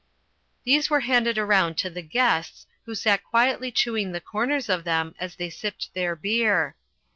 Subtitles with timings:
[0.63, 5.13] These were handed around to the guests, who sat quietly chewing the corners of them
[5.19, 6.75] as they sipped their beer.